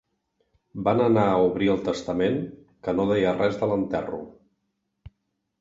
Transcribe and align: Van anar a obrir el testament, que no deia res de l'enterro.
Van 0.87 1.01
anar 1.07 1.25
a 1.33 1.43
obrir 1.49 1.69
el 1.73 1.83
testament, 1.91 2.39
que 2.87 2.97
no 3.01 3.05
deia 3.13 3.37
res 3.39 3.61
de 3.61 3.71
l'enterro. 3.73 4.23